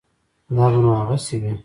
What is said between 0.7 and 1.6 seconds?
به نو هغسې وي.